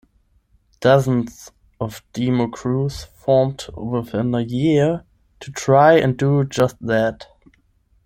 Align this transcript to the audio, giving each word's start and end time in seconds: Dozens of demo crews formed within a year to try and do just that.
Dozens 0.79 1.51
of 1.79 2.01
demo 2.11 2.47
crews 2.47 3.03
formed 3.03 3.67
within 3.77 4.33
a 4.33 4.39
year 4.41 5.03
to 5.41 5.51
try 5.51 5.99
and 5.99 6.17
do 6.17 6.43
just 6.43 6.75
that. 6.81 7.27